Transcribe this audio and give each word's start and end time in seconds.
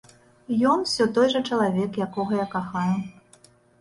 Ён 0.69 0.85
усё 0.85 1.05
той 1.17 1.29
жа 1.33 1.41
чалавек, 1.49 1.91
якога 2.07 2.41
я 2.43 2.47
кахаю. 2.55 2.95